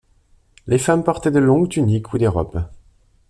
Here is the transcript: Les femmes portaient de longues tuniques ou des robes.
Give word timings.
Les 0.65 0.79
femmes 0.79 1.03
portaient 1.03 1.29
de 1.29 1.37
longues 1.37 1.69
tuniques 1.69 2.11
ou 2.11 2.17
des 2.17 2.25
robes. 2.25 2.63